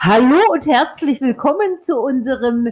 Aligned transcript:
Hallo 0.00 0.38
und 0.52 0.64
herzlich 0.64 1.20
willkommen 1.20 1.82
zu 1.82 1.98
unserem 1.98 2.70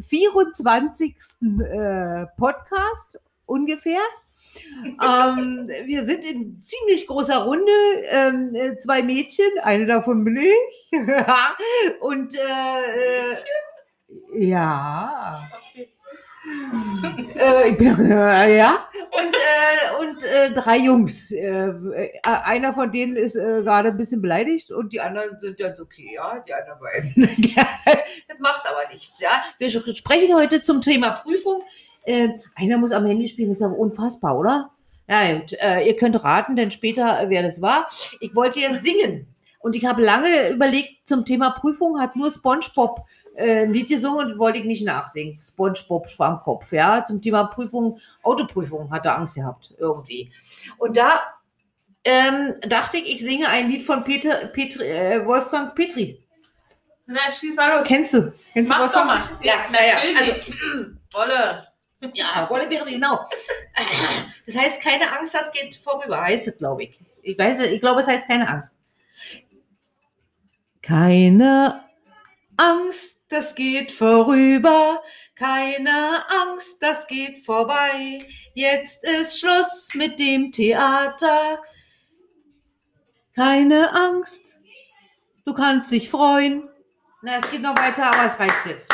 24. 0.00 1.14
Äh, 1.40 2.26
Podcast 2.36 3.20
ungefähr. 3.46 4.00
Ähm, 4.82 5.70
wir 5.84 6.04
sind 6.06 6.24
in 6.24 6.60
ziemlich 6.64 7.06
großer 7.06 7.44
Runde, 7.44 7.70
ähm, 8.08 8.52
äh, 8.56 8.76
zwei 8.78 9.00
Mädchen, 9.00 9.46
eine 9.62 9.86
davon 9.86 10.24
bin 10.24 10.38
ich. 10.38 10.98
und 12.00 12.34
äh, 12.34 12.40
äh, 14.42 14.48
ja. 14.48 15.48
Äh, 17.34 17.72
bin, 17.72 18.10
äh, 18.10 18.58
ja. 18.58 18.88
Und, 19.10 19.34
äh, 19.34 20.00
und 20.00 20.24
äh, 20.24 20.52
drei 20.52 20.78
Jungs. 20.78 21.32
Äh, 21.32 21.68
äh, 21.68 22.20
einer 22.22 22.74
von 22.74 22.92
denen 22.92 23.16
ist 23.16 23.34
gerade 23.34 23.88
ein 23.90 23.96
bisschen 23.96 24.20
beleidigt 24.20 24.70
und 24.70 24.92
die 24.92 25.00
anderen 25.00 25.40
sind 25.40 25.58
ganz 25.58 25.80
okay, 25.80 26.10
ja, 26.14 26.40
die 26.40 26.52
anderen 26.52 26.80
beiden. 26.80 27.22
das 28.28 28.38
macht 28.38 28.66
aber 28.68 28.92
nichts, 28.92 29.20
ja. 29.20 29.30
Wir 29.58 29.70
sprechen 29.70 30.34
heute 30.34 30.60
zum 30.60 30.80
Thema 30.80 31.22
Prüfung. 31.22 31.62
Äh, 32.04 32.28
einer 32.54 32.78
muss 32.78 32.92
am 32.92 33.06
Handy 33.06 33.26
spielen, 33.26 33.48
das 33.48 33.58
ist 33.58 33.62
aber 33.62 33.78
unfassbar, 33.78 34.38
oder? 34.38 34.70
Ja, 35.08 35.38
gut. 35.38 35.50
Ihr 35.52 35.96
könnt 35.96 36.22
raten, 36.22 36.54
denn 36.54 36.70
später, 36.70 37.24
wer 37.26 37.42
das 37.42 37.60
war. 37.60 37.88
Ich 38.20 38.32
wollte 38.36 38.60
ja 38.60 38.80
singen. 38.80 39.26
Und 39.58 39.74
ich 39.74 39.84
habe 39.84 40.02
lange 40.02 40.50
überlegt, 40.50 41.06
zum 41.06 41.24
Thema 41.24 41.50
Prüfung 41.50 42.00
hat 42.00 42.14
nur 42.14 42.30
SpongeBob 42.30 43.04
äh, 43.40 43.62
ein 43.62 43.72
Lied 43.72 43.88
gesungen 43.88 44.32
und 44.32 44.38
wollte 44.38 44.58
ich 44.58 44.64
nicht 44.64 44.84
nachsingen. 44.84 45.40
SpongeBob 45.40 46.08
Schwammkopf, 46.08 46.72
ja. 46.72 47.04
Zum 47.04 47.20
Thema 47.22 47.44
Prüfung, 47.44 47.98
Autoprüfung 48.22 48.90
hat 48.90 49.06
er 49.06 49.16
Angst 49.16 49.34
gehabt, 49.36 49.74
irgendwie. 49.78 50.32
Und 50.78 50.96
da 50.96 51.20
ähm, 52.04 52.54
dachte 52.66 52.98
ich, 52.98 53.16
ich 53.16 53.20
singe 53.22 53.48
ein 53.48 53.68
Lied 53.68 53.82
von 53.82 54.04
Peter, 54.04 54.46
Petri, 54.46 54.84
äh, 54.86 55.24
Wolfgang 55.26 55.74
Petri. 55.74 56.22
Na, 57.06 57.30
schieß 57.30 57.56
mal 57.56 57.76
los. 57.78 57.86
Kennst 57.86 58.14
du? 58.14 58.32
Kennst 58.52 58.68
Mach 58.68 58.78
du 58.78 58.86
doch 58.86 58.94
Wolfgang? 58.94 59.30
mal. 59.30 59.38
Ja, 59.42 59.54
naja. 59.72 59.98
Also, 60.18 60.32
Wolle. 61.12 61.66
ja, 62.14 62.46
Wolle 62.48 62.66
Petri, 62.68 62.92
genau. 62.92 63.26
Das 64.46 64.56
heißt, 64.56 64.82
keine 64.82 65.10
Angst, 65.18 65.34
das 65.34 65.50
geht 65.52 65.74
vorüber, 65.74 66.20
heißt 66.20 66.48
es, 66.48 66.58
glaube 66.58 66.84
ich. 66.84 67.00
Ich 67.22 67.38
weiß, 67.38 67.60
ich 67.60 67.80
glaube, 67.80 68.00
es 68.00 68.06
heißt 68.06 68.28
keine 68.28 68.48
Angst. 68.48 68.72
Keine 70.82 71.84
Angst, 72.56 73.19
das 73.30 73.54
geht 73.54 73.92
vorüber. 73.92 75.02
Keine 75.36 76.24
Angst, 76.42 76.76
das 76.80 77.06
geht 77.06 77.38
vorbei. 77.44 78.18
Jetzt 78.54 79.02
ist 79.04 79.40
Schluss 79.40 79.88
mit 79.94 80.18
dem 80.18 80.52
Theater. 80.52 81.60
Keine 83.34 83.94
Angst, 83.94 84.58
du 85.46 85.54
kannst 85.54 85.90
dich 85.92 86.10
freuen. 86.10 86.68
Na, 87.22 87.38
es 87.38 87.50
geht 87.50 87.62
noch 87.62 87.76
weiter, 87.78 88.06
aber 88.12 88.26
es 88.26 88.38
reicht 88.38 88.66
jetzt. 88.66 88.92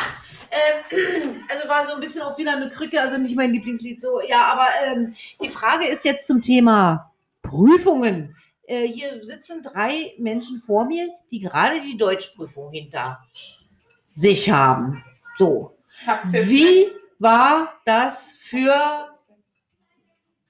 Ähm, 0.51 1.42
also 1.48 1.69
war 1.69 1.87
so 1.87 1.95
ein 1.95 2.01
bisschen 2.01 2.23
auch 2.23 2.37
wieder 2.39 2.57
eine 2.57 2.69
Krücke, 2.69 3.01
also 3.01 3.17
nicht 3.17 3.37
mein 3.37 3.53
Lieblingslied 3.53 4.01
so. 4.01 4.20
Ja, 4.20 4.53
aber 4.53 4.69
ähm, 4.84 5.14
die 5.41 5.48
Frage 5.48 5.87
ist 5.89 6.05
jetzt 6.05 6.27
zum 6.27 6.42
Thema 6.42 7.12
Prüfungen. 7.42 8.37
Äh, 8.67 8.87
hier 8.89 9.25
sitzen 9.25 9.62
drei 9.62 10.14
Menschen 10.19 10.59
vor 10.59 10.84
mir, 10.84 11.09
die 11.31 11.41
gerade 11.41 11.81
die 11.81 11.97
Deutschprüfung 11.97 12.73
hinter 12.73 13.25
sich 14.17 14.50
haben. 14.50 15.05
So, 15.39 15.77
wie 16.33 16.89
war 17.19 17.75
das 17.84 18.33
für, 18.39 18.75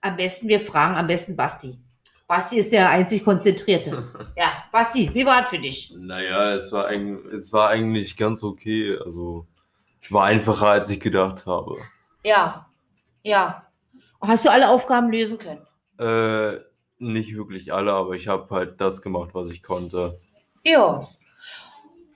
am 0.01 0.17
besten, 0.17 0.49
wir 0.49 0.61
fragen 0.61 0.95
am 0.95 1.07
besten 1.07 1.37
Basti. 1.37 1.79
Basti 2.27 2.59
ist 2.59 2.73
der 2.73 2.89
einzig 2.89 3.25
Konzentrierte. 3.25 4.13
Ja, 4.37 4.65
Basti, 4.71 5.11
wie 5.15 5.25
war 5.25 5.45
es 5.45 5.49
für 5.49 5.59
dich? 5.59 5.95
Naja, 5.97 6.53
es 6.53 6.71
war, 6.71 6.87
eig 6.89 7.25
es 7.33 7.53
war 7.53 7.71
eigentlich 7.71 8.17
ganz 8.17 8.43
okay. 8.43 8.99
Also 9.03 9.47
war 10.11 10.25
einfacher, 10.25 10.69
als 10.69 10.91
ich 10.91 11.01
gedacht 11.01 11.47
habe. 11.47 11.79
Ja, 12.23 12.69
ja. 13.23 13.67
Hast 14.21 14.45
du 14.45 14.51
alle 14.51 14.69
Aufgaben 14.69 15.11
lösen 15.11 15.39
können? 15.39 15.67
Äh, 15.99 16.61
nicht 16.99 17.35
wirklich 17.35 17.73
alle, 17.73 17.93
aber 17.93 18.13
ich 18.13 18.29
habe 18.29 18.55
halt 18.55 18.81
das 18.81 19.01
gemacht, 19.01 19.31
was 19.33 19.51
ich 19.51 19.63
konnte. 19.63 20.19
Ja. 20.65 21.09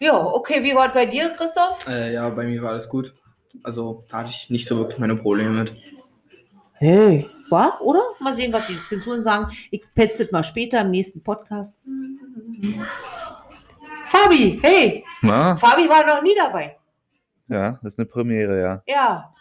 Ja, 0.01 0.19
okay, 0.19 0.63
wie 0.65 0.75
war 0.75 0.89
es 0.89 0.95
bei 0.95 1.05
dir, 1.05 1.29
Christoph? 1.31 1.87
Äh, 1.87 2.15
ja, 2.15 2.29
bei 2.31 2.45
mir 2.45 2.63
war 2.63 2.71
alles 2.71 2.89
gut. 2.89 3.15
Also 3.63 4.05
da 4.09 4.19
hatte 4.19 4.31
ich 4.31 4.49
nicht 4.49 4.67
so 4.67 4.79
wirklich 4.79 4.99
meine 4.99 5.15
Probleme 5.17 5.51
mit. 5.51 5.77
Hey. 6.75 7.29
War, 7.51 7.81
oder? 7.83 8.01
Mal 8.21 8.35
sehen, 8.35 8.53
was 8.53 8.67
die 8.67 8.79
Zensuren 8.87 9.23
sagen. 9.23 9.53
Ich 9.71 9.83
petze 9.95 10.27
mal 10.33 10.43
später 10.45 10.81
im 10.81 10.91
nächsten 10.91 11.23
Podcast. 11.23 11.75
Fabi, 14.07 14.59
hey, 14.63 15.05
Na, 15.21 15.57
Fabi 15.57 15.89
war 15.89 16.07
noch 16.07 16.23
nie 16.23 16.35
dabei. 16.37 16.79
ja, 17.49 17.73
das 17.83 17.95
ist 17.95 17.99
eine 17.99 18.07
Premiere, 18.07 18.61
ja. 18.61 18.83
Ja. 18.87 19.35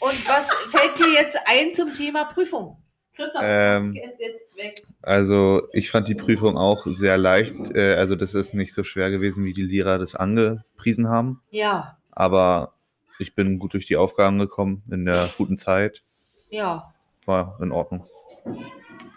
Und 0.00 0.28
was 0.28 0.50
fällt 0.70 0.98
dir 0.98 1.12
jetzt 1.12 1.38
ein 1.46 1.72
zum 1.74 1.92
Thema 1.94 2.24
Prüfung? 2.24 2.82
Christoph, 3.18 3.42
Ähm, 3.44 3.94
ist 3.96 4.20
jetzt 4.20 4.56
weg. 4.56 4.82
Also 5.02 5.68
ich 5.72 5.90
fand 5.90 6.06
die 6.08 6.14
Prüfung 6.14 6.56
auch 6.56 6.86
sehr 6.86 7.18
leicht. 7.18 7.54
Äh, 7.74 7.94
also 7.94 8.14
das 8.16 8.32
ist 8.32 8.54
nicht 8.54 8.72
so 8.72 8.84
schwer 8.84 9.10
gewesen, 9.10 9.44
wie 9.44 9.52
die 9.52 9.62
Lehrer 9.62 9.98
das 9.98 10.14
angepriesen 10.14 11.08
haben. 11.08 11.42
Ja, 11.50 11.98
Aber 12.12 12.74
ich 13.18 13.34
bin 13.34 13.58
gut 13.58 13.74
durch 13.74 13.86
die 13.86 13.96
Aufgaben 13.96 14.38
gekommen 14.38 14.82
in 14.90 15.04
der 15.04 15.30
guten 15.36 15.56
Zeit. 15.56 16.02
ja, 16.50 16.94
War 17.26 17.58
in 17.60 17.72
Ordnung. 17.72 18.06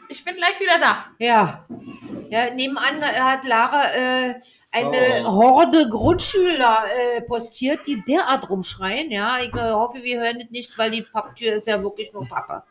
Ich 0.10 0.26
bin 0.26 0.36
gleich 0.36 0.60
wieder 0.60 0.80
da. 0.80 1.06
ja. 1.20 1.66
Ja, 2.30 2.50
nebenan 2.54 3.02
äh, 3.02 3.20
hat 3.20 3.46
Lara 3.46 3.84
äh, 3.94 4.36
eine 4.72 4.98
Oh. 5.26 5.32
Horde 5.34 5.90
Grundschüler 5.90 6.78
äh, 7.18 7.22
postiert, 7.24 7.86
die 7.88 8.02
derart 8.08 8.50
rumschreien. 8.50 9.12
Ja, 9.12 9.40
ich 9.42 9.54
äh, 9.54 9.72
hoffe, 9.72 10.02
wir 10.02 10.22
hören 10.22 10.40
das 10.40 10.50
nicht, 10.50 10.78
weil 10.78 10.92
die 10.92 11.02
Papptür 11.02 11.54
ist 11.56 11.68
ja 11.68 11.84
wirklich 11.84 12.14
nur 12.14 12.26
Papa. 12.28 12.66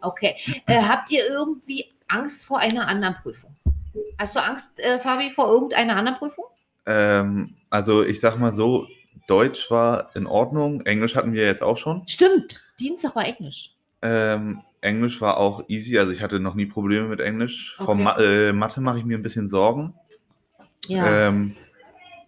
Okay. 0.00 0.36
Äh, 0.66 0.82
habt 0.82 1.10
ihr 1.10 1.26
irgendwie 1.28 1.86
Angst 2.08 2.46
vor 2.46 2.58
einer 2.58 2.88
anderen 2.88 3.14
Prüfung? 3.14 3.54
Hast 4.18 4.36
du 4.36 4.40
Angst, 4.40 4.78
äh, 4.80 4.98
Fabi, 4.98 5.30
vor 5.30 5.48
irgendeiner 5.48 5.96
anderen 5.96 6.18
Prüfung? 6.18 6.44
Ähm, 6.86 7.54
also 7.70 8.02
ich 8.02 8.20
sag 8.20 8.38
mal 8.38 8.52
so, 8.52 8.86
Deutsch 9.26 9.70
war 9.70 10.10
in 10.14 10.26
Ordnung. 10.26 10.82
Englisch 10.82 11.16
hatten 11.16 11.32
wir 11.32 11.44
jetzt 11.44 11.62
auch 11.62 11.76
schon. 11.76 12.06
Stimmt. 12.06 12.62
Dienstag 12.78 13.16
war 13.16 13.24
Englisch. 13.24 13.74
Ähm, 14.02 14.62
Englisch 14.80 15.20
war 15.20 15.38
auch 15.38 15.64
easy. 15.68 15.98
Also 15.98 16.12
ich 16.12 16.22
hatte 16.22 16.38
noch 16.38 16.54
nie 16.54 16.66
Probleme 16.66 17.08
mit 17.08 17.20
Englisch. 17.20 17.74
Vor 17.76 17.90
Okay. 17.90 18.02
Ma 18.02 18.16
äh, 18.18 18.52
Mathe 18.52 18.80
mache 18.80 18.98
ich 18.98 19.04
mir 19.04 19.18
ein 19.18 19.22
bisschen 19.22 19.48
Sorgen. 19.48 19.94
Ja. 20.86 21.28
ähm, 21.28 21.56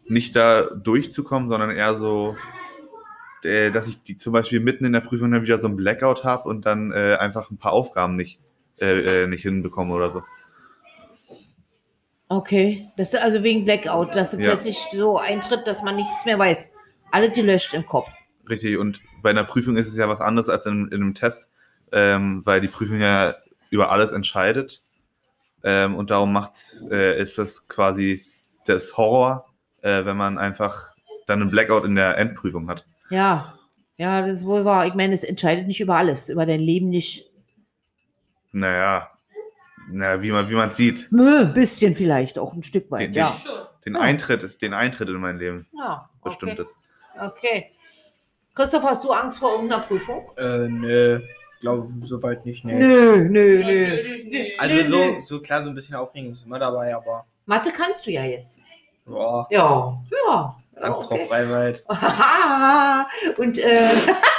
nicht 0.09 0.35
da 0.35 0.63
durchzukommen, 0.63 1.49
sondern 1.49 1.71
eher 1.71 1.95
so, 1.97 2.37
äh, 3.45 3.71
dass 3.71 3.87
ich 3.87 4.03
die 4.03 4.17
zum 4.17 4.33
Beispiel 4.33 4.61
mitten 4.61 4.85
in 4.85 4.93
der 4.93 5.01
Prüfung 5.01 5.31
dann 5.33 5.43
wieder 5.43 5.59
so 5.59 5.69
ein 5.69 5.77
Blackout 5.77 6.25
habe 6.25 6.49
und 6.49 6.67
dann 6.67 6.93
äh, 6.93 7.17
einfach 7.19 7.51
ein 7.51 7.59
paar 7.59 7.73
Aufgaben 7.73 8.17
nicht, 8.17 8.41
äh, 8.81 9.25
äh, 9.25 9.27
nicht 9.27 9.43
hinbekomme 9.43 9.95
oder 9.95 10.11
so. 10.11 10.23
Okay. 12.29 12.91
Das 12.97 13.15
ist 13.15 13.21
also 13.21 13.43
wegen 13.43 13.65
Blackout, 13.65 14.15
dass 14.15 14.33
Ja. 14.33 14.39
plötzlich 14.51 14.79
so 14.93 15.19
eintritt, 15.19 15.67
dass 15.67 15.83
man 15.83 15.97
nichts 15.97 16.25
mehr 16.25 16.39
weiß. 16.39 16.71
Alle 17.11 17.31
gelöscht 17.31 17.73
im 17.75 17.87
Kopf. 17.87 18.09
Richtig. 18.49 18.77
Und 18.77 19.01
bei 19.23 19.31
einer 19.31 19.45
Prüfung 19.45 19.77
ist 19.77 19.89
es 19.89 19.97
ja 19.97 20.09
was 20.09 20.21
anderes 20.21 20.49
als 20.49 20.67
in, 20.67 20.89
in 20.89 21.03
einem 21.03 21.15
Test, 21.15 21.51
ähm, 21.93 22.43
weil 22.45 22.61
die 22.61 22.69
Prüfung 22.69 23.01
ja 23.01 23.35
über 23.71 23.91
alles 23.91 24.13
entscheidet. 24.13 24.83
Ähm, 25.65 25.97
und 25.97 26.11
darum 26.11 26.33
macht, 26.33 26.53
äh, 26.91 27.21
ist 27.21 27.39
das 27.39 27.67
quasi 27.67 28.25
das 28.67 28.97
Horror, 28.97 29.47
äh, 29.83 30.05
wenn 30.05 30.17
man 30.17 30.39
einfach 30.39 30.93
dann 31.27 31.41
einen 31.41 31.51
Blackout 31.51 31.85
in 31.85 31.95
der 31.95 32.17
Endprüfung 32.19 32.69
hat. 32.69 32.87
Ja. 33.11 33.55
Ja, 33.97 34.21
das 34.21 34.39
ist 34.41 34.47
wohl 34.47 34.65
wahr. 34.65 34.87
Ich 34.87 34.95
meine, 34.95 35.15
es 35.15 35.25
entscheidet 35.25 35.67
nicht 35.67 35.81
über 35.81 35.97
alles, 35.97 36.29
über 36.29 36.47
dein 36.47 36.61
Leben 36.61 36.89
nicht. 36.89 37.25
Naja, 38.53 39.11
naja 39.91 40.23
wie 40.23 40.31
man 40.31 40.49
wie 40.49 40.55
man 40.55 40.71
sieht. 40.71 41.09
Nö, 41.11 41.41
ein 41.41 41.55
bisschen 41.55 41.95
vielleicht, 41.95 42.39
auch 42.39 42.55
ein 42.55 42.63
Stück 42.63 42.91
weit. 42.91 43.01
Den- 43.01 43.15
ja. 43.15 43.33
Schon. 43.33 43.59
Den 43.85 43.95
Ja. 43.95 44.01
Eintritt, 44.01 44.61
den 44.63 44.75
Eintritt 44.75 45.09
in 45.09 45.17
mein 45.17 45.39
Leben 45.39 45.67
ja. 45.77 46.09
Okay. 46.21 46.29
bestimmt 46.29 46.59
ist. 46.59 46.79
Okay. 47.21 47.73
Christoph, 48.55 48.83
hast 48.85 49.05
du 49.05 49.11
Angst 49.13 49.39
vor 49.39 49.53
irgendeiner 49.53 49.83
Prüfung? 49.83 50.31
Äh, 50.37 50.69
nö. 50.69 51.21
Ich 51.55 51.61
glaube, 51.61 51.89
soweit 52.05 52.45
nicht, 52.47 52.65
nee. 52.65 52.75
Nö, 52.79 53.29
nö, 53.29 53.65
nicht. 53.65 54.61
Also 54.61 54.77
Nö, 54.77 54.83
so, 54.85 54.97
nö. 54.97 55.21
so 55.21 55.41
klar, 55.41 55.63
so 55.63 55.71
ein 55.71 55.75
bisschen 55.75 55.95
Aufregung 55.97 56.33
ist 56.33 56.45
immer 56.47 56.59
dabei, 56.59 56.95
aber 56.95 57.25
Mathe 57.47 57.71
kannst 57.73 58.07
du 58.07 58.11
ja 58.13 58.25
jetzt. 58.25 58.61
boah, 59.05 59.47
Ja. 59.51 60.01
Ja. 60.29 60.57
Dank 60.81 60.97
Frau 60.97 61.15
okay. 61.15 61.27
Freiwald. 61.29 61.85
und 63.39 63.59
äh, 63.59 63.91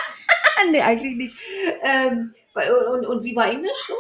nee, 0.72 0.82
eigentlich 0.82 1.16
nicht. 1.16 1.36
Ähm, 1.84 2.34
und, 2.94 3.06
und 3.06 3.24
wie 3.24 3.36
war 3.36 3.50
Englisch 3.50 3.88
so? 3.88 3.94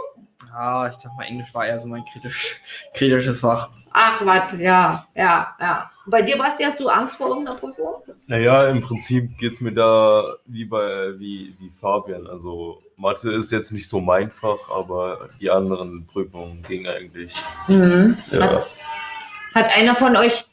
Ja, 0.52 0.90
ich 0.90 0.96
sag 0.96 1.16
mal, 1.16 1.26
Englisch 1.26 1.54
war 1.54 1.68
eher 1.68 1.80
so 1.80 1.88
mein 1.88 2.04
kritisch, 2.06 2.58
kritisches 2.94 3.42
Fach. 3.42 3.70
Ach, 3.92 4.22
was, 4.24 4.54
ja, 4.60 5.08
ja, 5.16 5.56
ja. 5.60 5.90
Und 6.06 6.12
bei 6.12 6.22
dir, 6.22 6.38
Basti, 6.38 6.64
hast 6.64 6.80
du 6.80 6.88
Angst 6.88 7.16
vor 7.16 7.30
irgendeiner 7.30 7.58
Prüfung? 7.58 8.04
Naja, 8.28 8.68
im 8.68 8.82
Prinzip 8.82 9.38
geht 9.38 9.52
es 9.52 9.62
mir 9.62 9.74
da 9.74 10.36
wie 10.46 10.66
bei 10.66 11.18
wie, 11.18 11.56
wie 11.60 11.70
Fabian. 11.72 12.28
Also 12.28 12.84
Mathe 12.98 13.32
ist 13.32 13.52
jetzt 13.52 13.72
nicht 13.72 13.88
so 13.88 14.00
mein 14.00 14.32
Fach, 14.32 14.70
aber 14.70 15.30
die 15.40 15.50
anderen 15.50 16.06
Prüfungen 16.06 16.62
gingen 16.62 16.88
eigentlich. 16.88 17.34
Mhm. 17.68 18.18
Ja. 18.32 18.66
Hat 19.56 19.76
einer 19.76 19.96
von 19.96 20.16
euch, 20.16 20.46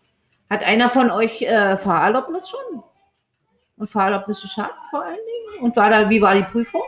hat 0.51 0.63
einer 0.65 0.89
von 0.91 1.11
euch 1.11 1.43
äh, 1.43 1.77
Fahrerlaubnis 1.77 2.49
schon? 2.49 2.83
Und 3.77 3.91
Fahrerlaubnis 3.91 4.41
geschafft 4.43 4.75
vor 4.91 5.03
allen 5.03 5.15
Dingen? 5.17 5.65
Und 5.65 5.77
war 5.77 5.91
da, 5.91 6.09
wie 6.09 6.21
war 6.23 6.35
die 6.35 6.43
Prüfung? 6.45 6.83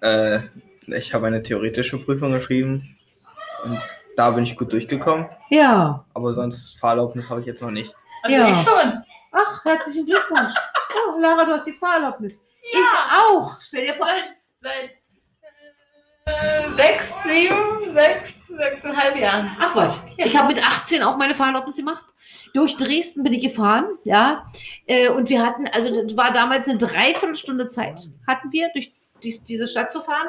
Äh, 0.00 0.40
ich 0.86 1.12
habe 1.14 1.26
eine 1.26 1.42
theoretische 1.42 1.98
Prüfung 1.98 2.32
geschrieben 2.32 2.96
und 3.64 3.80
da 4.16 4.30
bin 4.30 4.44
ich 4.44 4.56
gut 4.56 4.72
durchgekommen. 4.72 5.26
Ja. 5.50 6.04
Aber 6.14 6.32
sonst 6.34 6.78
Fahrerlaubnis 6.78 7.28
habe 7.30 7.40
ich 7.40 7.46
jetzt 7.46 7.62
noch 7.62 7.70
nicht. 7.70 7.94
Also 8.22 8.36
Ja. 8.36 8.48
ich 8.50 8.58
schon. 8.58 9.02
Ach, 9.32 9.64
herzlichen 9.64 10.06
Glückwunsch. 10.06 10.52
Oh, 11.14 11.20
Lara, 11.20 11.44
du 11.44 11.52
hast 11.52 11.66
die 11.66 11.72
Fahrerlaubnis. 11.74 12.40
Ja. 12.72 12.80
Ich 12.80 12.86
auch. 13.36 13.60
Stell 13.60 13.84
dir 13.86 13.92
vor. 13.92 14.06
Seit, 14.06 14.24
seit 14.56 14.90
sechs, 16.70 17.22
sieben, 17.22 17.90
sechs, 17.90 18.48
sechseinhalb 18.48 19.16
Jahren. 19.18 19.56
Ach 19.60 19.74
was, 19.74 20.06
ich 20.16 20.36
habe 20.36 20.48
mit 20.48 20.62
18 20.66 21.02
auch 21.02 21.16
meine 21.16 21.34
Fahrerlaubnis 21.34 21.76
gemacht. 21.76 22.04
Durch 22.54 22.76
Dresden 22.76 23.22
bin 23.22 23.32
ich 23.32 23.42
gefahren, 23.42 23.86
ja. 24.04 24.46
Äh, 24.86 25.08
Und 25.08 25.28
wir 25.28 25.44
hatten, 25.44 25.66
also 25.68 26.02
das 26.02 26.16
war 26.16 26.32
damals 26.32 26.68
eine 26.68 26.78
Dreiviertelstunde 26.78 27.68
Zeit, 27.68 28.08
hatten 28.26 28.50
wir, 28.52 28.70
durch 28.72 28.92
dies, 29.22 29.44
diese 29.44 29.66
Stadt 29.68 29.92
zu 29.92 30.00
fahren. 30.00 30.28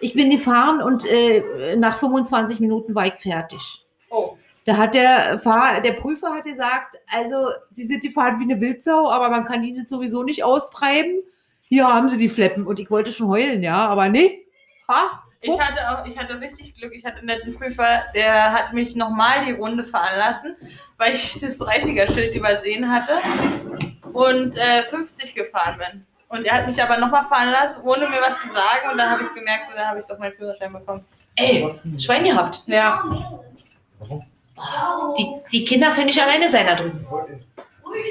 Ich 0.00 0.14
bin 0.14 0.30
gefahren 0.30 0.82
und 0.82 1.04
äh, 1.04 1.76
nach 1.76 1.98
25 1.98 2.60
Minuten 2.60 2.94
war 2.94 3.06
ich 3.06 3.14
fertig. 3.14 3.60
Oh. 4.10 4.36
Da 4.66 4.76
hat 4.78 4.94
der 4.94 5.38
Fahr 5.38 5.80
der 5.82 5.92
Prüfer 5.92 6.32
hat 6.32 6.44
gesagt, 6.44 6.96
also 7.12 7.50
Sie 7.70 7.84
sind 7.84 8.02
gefahren 8.02 8.40
wie 8.40 8.44
eine 8.44 8.60
Wildsau, 8.60 9.10
aber 9.10 9.28
man 9.28 9.44
kann 9.44 9.62
die 9.62 9.74
jetzt 9.74 9.90
sowieso 9.90 10.22
nicht 10.22 10.42
austreiben. 10.42 11.18
Hier 11.68 11.86
haben 11.86 12.08
Sie 12.08 12.16
die 12.16 12.30
Fleppen. 12.30 12.66
Und 12.66 12.80
ich 12.80 12.90
wollte 12.90 13.12
schon 13.12 13.28
heulen, 13.28 13.62
ja, 13.62 13.86
aber 13.86 14.08
nee. 14.08 14.46
Ha? 14.88 15.22
Ich 15.46 15.60
hatte 15.60 15.90
auch, 15.90 16.06
ich 16.06 16.18
hatte 16.18 16.40
richtig 16.40 16.74
Glück. 16.74 16.94
Ich 16.94 17.04
hatte 17.04 17.18
einen 17.18 17.26
netten 17.26 17.54
Prüfer, 17.54 18.02
der 18.14 18.52
hat 18.52 18.72
mich 18.72 18.96
nochmal 18.96 19.44
die 19.44 19.52
Runde 19.52 19.84
fahren 19.84 20.18
lassen, 20.18 20.56
weil 20.96 21.14
ich 21.14 21.32
das 21.40 21.60
30er-Schild 21.60 22.34
übersehen 22.34 22.90
hatte 22.90 23.12
und 24.12 24.56
äh, 24.56 24.84
50 24.84 25.34
gefahren 25.34 25.78
bin. 25.78 26.06
Und 26.28 26.46
er 26.46 26.58
hat 26.58 26.66
mich 26.66 26.82
aber 26.82 26.96
nochmal 26.96 27.26
fahren 27.26 27.50
lassen, 27.50 27.82
ohne 27.82 28.08
mir 28.08 28.20
was 28.22 28.40
zu 28.40 28.48
sagen. 28.48 28.90
Und 28.90 28.98
dann 28.98 29.10
habe 29.10 29.22
ich 29.22 29.28
es 29.28 29.34
gemerkt 29.34 29.68
und 29.70 29.76
dann 29.76 29.86
habe 29.86 30.00
ich 30.00 30.06
doch 30.06 30.18
meinen 30.18 30.32
Führerschein 30.32 30.72
bekommen. 30.72 31.04
Ey, 31.36 31.78
Schwein 31.98 32.24
gehabt. 32.24 32.62
Ja. 32.66 33.04
Die, 35.18 35.26
die 35.52 35.64
Kinder 35.64 35.90
können 35.90 36.06
nicht 36.06 36.20
alleine 36.20 36.48
sein 36.48 36.66
da 36.66 36.74
drüben. 36.74 37.06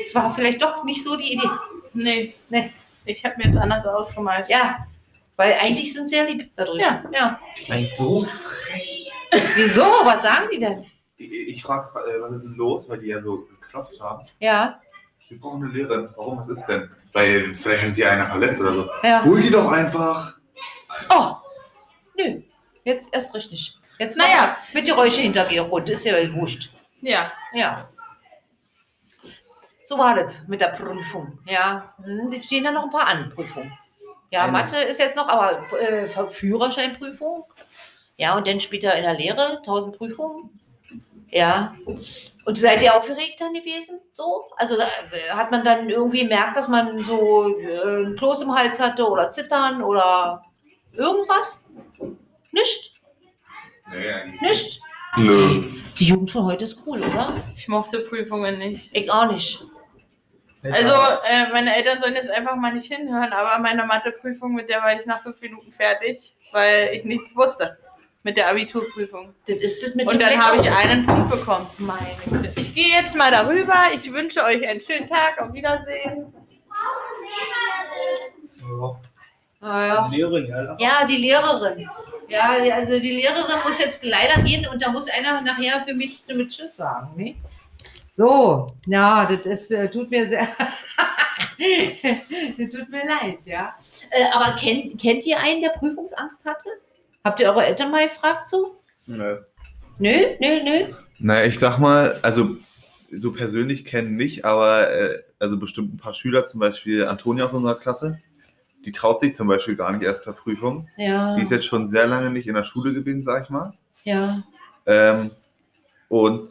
Das 0.05 0.13
war 0.13 0.33
vielleicht 0.33 0.61
doch 0.61 0.83
nicht 0.83 1.03
so 1.03 1.15
die 1.15 1.33
Idee. 1.33 1.49
Nee. 1.93 2.35
Nee. 2.49 2.71
Ich 3.05 3.25
habe 3.25 3.35
mir 3.37 3.45
das 3.45 3.57
anders 3.57 3.85
ausgemalt. 3.85 4.47
Ja, 4.47 4.85
weil 5.37 5.53
eigentlich 5.53 5.93
sind 5.93 6.07
sie 6.09 6.15
ja 6.17 6.23
lieb 6.23 6.51
da 6.55 6.65
drüben. 6.65 6.79
Ja. 6.79 7.03
ja. 7.11 7.39
Die 7.59 7.63
sind 7.65 7.87
so 7.87 8.23
frech. 8.23 9.09
Wieso? 9.55 9.81
Was 9.81 10.21
sagen 10.23 10.47
die 10.53 10.59
denn? 10.59 10.85
Ich, 11.17 11.31
ich 11.31 11.63
frage, 11.63 11.87
was 12.21 12.33
ist 12.35 12.43
denn 12.45 12.55
los, 12.55 12.87
weil 12.89 12.99
die 12.99 13.07
ja 13.07 13.21
so 13.21 13.47
geklopft 13.59 13.99
haben. 14.01 14.25
Ja, 14.39 14.79
Wir 15.29 15.39
brauchen 15.39 15.63
eine 15.63 15.73
Lehrerin. 15.73 16.09
Warum? 16.15 16.39
Was 16.39 16.49
ist 16.49 16.65
denn? 16.67 16.89
Weil 17.13 17.53
vielleicht 17.55 17.83
hat 17.83 17.89
sich 17.95 18.05
einer 18.05 18.25
verletzt 18.25 18.59
oder 18.61 18.73
so. 18.73 18.89
ja. 19.03 19.23
Hol 19.23 19.41
die 19.41 19.49
doch 19.49 19.71
einfach. 19.71 20.37
Oh, 21.09 21.35
nö. 22.17 22.41
Jetzt 22.83 23.13
erst 23.13 23.33
recht 23.33 23.51
nicht. 23.51 23.79
Jetzt 23.99 24.17
Naja. 24.17 24.57
mit 24.73 24.85
Geräusche 24.85 25.21
Hintergrund, 25.21 25.89
ist 25.89 26.03
ja 26.05 26.13
wurscht. 26.33 26.71
Ja. 27.01 27.31
Ja. 27.53 27.89
So 29.85 29.97
war 29.97 30.15
das 30.15 30.35
mit 30.47 30.61
der 30.61 30.67
Prüfung. 30.69 31.39
Ja, 31.45 31.93
Hm, 32.03 32.29
die 32.31 32.41
stehen 32.41 32.63
da 32.63 32.71
noch 32.71 32.83
ein 32.85 32.89
paar 32.89 33.07
an, 33.07 33.29
Prüfungen. 33.29 33.71
Ja, 34.33 34.45
Eine. 34.45 34.51
Mathe 34.53 34.77
ist 34.77 34.99
jetzt 34.99 35.15
noch, 35.15 35.27
aber 35.27 35.61
äh, 35.79 36.09
Führerscheinprüfung. 36.31 37.45
Ja, 38.17 38.35
und 38.35 38.47
dann 38.47 38.59
später 38.59 38.95
in 38.95 39.03
der 39.03 39.13
Lehre, 39.13 39.57
1000 39.57 39.95
Prüfungen. 39.95 40.59
Ja. 41.29 41.75
Und 41.85 42.57
seid 42.57 42.81
ihr 42.81 42.95
aufgeregt 42.95 43.39
dann 43.39 43.53
gewesen? 43.53 43.99
So? 44.11 44.45
Also 44.57 44.75
äh, 44.79 45.29
hat 45.29 45.51
man 45.51 45.63
dann 45.63 45.87
irgendwie 45.87 46.21
gemerkt, 46.21 46.57
dass 46.57 46.67
man 46.67 47.05
so 47.05 47.59
äh, 47.59 48.05
ein 48.05 48.15
Kloß 48.15 48.41
im 48.41 48.55
Hals 48.55 48.79
hatte 48.79 49.07
oder 49.07 49.31
Zittern 49.31 49.83
oder 49.83 50.43
irgendwas? 50.93 51.63
Nicht? 52.51 52.99
Nee, 53.91 54.39
Nicht? 54.41 54.81
Nö. 55.15 55.63
Die 55.99 56.05
Jugend 56.05 56.31
von 56.31 56.45
heute 56.45 56.63
ist 56.63 56.81
cool, 56.87 57.01
oder? 57.03 57.31
Ich 57.55 57.67
mochte 57.67 57.99
Prüfungen 57.99 58.57
nicht. 58.57 58.89
Ich 58.93 59.11
auch 59.11 59.31
nicht. 59.31 59.63
Also, 60.71 60.93
äh, 61.27 61.51
meine 61.51 61.75
Eltern 61.75 61.99
sollen 61.99 62.15
jetzt 62.15 62.29
einfach 62.29 62.55
mal 62.55 62.73
nicht 62.73 62.91
hinhören, 62.93 63.33
aber 63.33 63.61
meine 63.61 63.85
Matheprüfung, 63.85 64.53
mit 64.53 64.69
der 64.69 64.81
war 64.81 64.97
ich 64.97 65.05
nach 65.05 65.21
fünf 65.21 65.41
Minuten 65.41 65.71
fertig, 65.71 66.33
weil 66.51 66.89
ich 66.93 67.03
nichts 67.03 67.35
wusste. 67.35 67.77
Mit 68.25 68.37
der 68.37 68.47
Abiturprüfung. 68.49 69.35
Das 69.47 69.57
ist 69.57 69.85
das 69.85 69.95
mit 69.95 70.07
Und 70.09 70.17
dann 70.21 70.41
habe 70.41 70.61
ich 70.61 70.71
einen 70.71 71.05
Punkt 71.05 71.29
bekommen. 71.29 71.67
Meine 71.77 72.07
Güte. 72.25 72.53
Ich 72.61 72.73
gehe 72.73 72.87
jetzt 72.87 73.17
mal 73.17 73.29
darüber. 73.29 73.75
Ich 73.93 74.09
wünsche 74.13 74.41
euch 74.43 74.65
einen 74.65 74.79
schönen 74.79 75.09
Tag. 75.09 75.41
Auf 75.41 75.51
Wiedersehen. 75.51 76.33
Ah, 79.61 79.85
ja. 79.85 80.07
Lehrerin, 80.07 80.47
ja. 80.47 80.75
ja, 80.79 81.05
die 81.05 81.17
Lehrerin. 81.17 81.89
Ja, 82.29 82.59
die- 82.63 82.71
also 82.71 82.99
die 82.99 83.11
Lehrerin 83.11 83.57
muss 83.65 83.79
jetzt 83.79 84.03
leider 84.05 84.41
gehen 84.41 84.67
und 84.67 84.81
da 84.81 84.89
muss 84.89 85.09
einer 85.09 85.41
nachher 85.41 85.83
für 85.85 85.93
mich 85.93 86.23
mit 86.27 86.49
Tschüss 86.49 86.75
sagen. 86.77 87.09
Ne? 87.15 87.35
So, 88.15 88.75
ja, 88.85 89.25
das 89.25 89.41
ist, 89.45 89.71
äh, 89.71 89.89
tut 89.89 90.11
mir 90.11 90.27
sehr. 90.27 90.47
das 92.57 92.69
tut 92.69 92.89
mir 92.89 93.05
leid, 93.07 93.39
ja. 93.45 93.75
Äh, 94.11 94.25
aber 94.33 94.55
kennt, 94.57 95.01
kennt 95.01 95.25
ihr 95.25 95.39
einen, 95.39 95.61
der 95.61 95.69
Prüfungsangst 95.69 96.45
hatte? 96.45 96.69
Habt 97.23 97.39
ihr 97.39 97.49
eure 97.49 97.65
Eltern 97.65 97.89
mal 97.91 98.07
gefragt 98.07 98.49
so? 98.49 98.77
Nö. 99.07 99.39
Nö, 99.97 100.11
nö, 100.39 100.63
nö. 100.63 100.93
Naja, 101.19 101.45
ich 101.45 101.57
sag 101.57 101.79
mal, 101.79 102.19
also 102.21 102.57
so 103.11 103.31
persönlich 103.31 103.85
kennen 103.85 104.15
nicht, 104.15 104.45
aber 104.45 104.91
äh, 104.91 105.23
also 105.39 105.57
bestimmt 105.57 105.93
ein 105.93 105.97
paar 105.97 106.13
Schüler, 106.13 106.43
zum 106.43 106.59
Beispiel 106.59 107.05
Antonia 107.05 107.45
aus 107.45 107.53
unserer 107.53 107.75
Klasse, 107.75 108.19
die 108.85 108.91
traut 108.91 109.21
sich 109.21 109.33
zum 109.35 109.47
Beispiel 109.47 109.75
gar 109.75 109.91
nicht 109.91 110.03
erst 110.03 110.23
zur 110.23 110.35
Prüfung. 110.35 110.89
Ja, 110.97 111.35
Die 111.35 111.43
ist 111.43 111.51
jetzt 111.51 111.65
schon 111.65 111.87
sehr 111.87 112.07
lange 112.07 112.29
nicht 112.29 112.47
in 112.47 112.55
der 112.55 112.63
Schule 112.63 112.93
gewesen, 112.93 113.23
sag 113.23 113.43
ich 113.43 113.49
mal. 113.49 113.73
ja. 114.03 114.43
Ähm, 114.85 115.31
und 116.09 116.49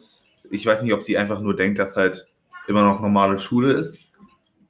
ich 0.53 0.65
weiß 0.67 0.83
nicht, 0.83 0.93
ob 0.93 1.01
sie 1.01 1.17
einfach 1.17 1.39
nur 1.39 1.55
denkt, 1.55 1.79
dass 1.79 1.95
halt 1.95 2.27
immer 2.67 2.83
noch 2.83 3.01
normale 3.01 3.39
Schule 3.39 3.73
ist. 3.73 3.97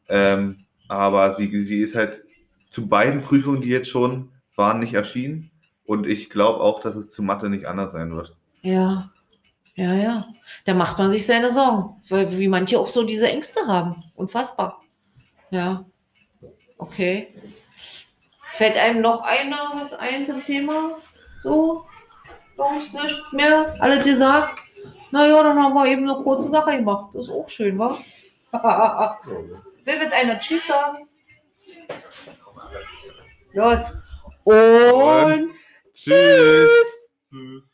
Ähm, 0.07 0.65
aber 0.87 1.33
sie, 1.33 1.63
sie 1.63 1.79
ist 1.79 1.93
halt 1.93 2.23
zu 2.69 2.87
beiden 2.87 3.21
Prüfungen, 3.21 3.61
die 3.61 3.67
jetzt 3.67 3.89
schon 3.89 4.31
waren, 4.55 4.79
nicht 4.79 4.93
erschienen. 4.93 5.51
Und 5.85 6.07
ich 6.07 6.29
glaube 6.29 6.61
auch, 6.61 6.79
dass 6.79 6.95
es 6.95 7.11
zu 7.11 7.21
Mathe 7.21 7.49
nicht 7.49 7.65
anders 7.65 7.91
sein 7.91 8.15
wird. 8.15 8.33
Ja, 8.61 9.11
ja, 9.75 9.93
ja. 9.93 10.25
Da 10.63 10.73
macht 10.73 10.97
man 10.97 11.09
sich 11.11 11.25
seine 11.25 11.51
Sorgen, 11.51 12.01
weil 12.07 12.37
wie 12.37 12.47
manche 12.47 12.79
auch 12.79 12.87
so 12.87 13.03
diese 13.03 13.27
Ängste 13.27 13.67
haben. 13.67 14.03
Unfassbar. 14.15 14.81
Ja. 15.49 15.85
Okay. 16.77 17.35
Fällt 18.53 18.77
einem 18.77 19.01
noch 19.01 19.21
einer 19.23 19.73
was 19.75 19.93
ein 19.93 20.25
zum 20.25 20.45
Thema? 20.45 20.97
So? 21.41 21.85
Sonst 22.55 22.93
nicht 22.93 23.33
mehr? 23.33 23.75
Alle 23.79 24.01
gesagt? 24.01 24.62
Naja, 25.13 25.43
dann 25.43 25.61
haben 25.61 25.75
wir 25.75 25.85
eben 25.85 26.09
eine 26.09 26.23
kurze 26.23 26.49
Sache 26.49 26.75
gemacht. 26.75 27.11
Das 27.13 27.27
ist 27.27 27.31
auch 27.31 27.47
schön, 27.47 27.77
wa? 27.77 27.95
Wer 29.83 29.99
wird 29.99 30.11
einer 30.11 30.39
Tschüss 30.39 30.65
sagen? 30.65 31.07
Los. 33.51 33.91
Und 34.43 35.51
Tschüss. 35.93 36.71
Tschüss. 36.73 37.11
Tschüss. 37.29 37.72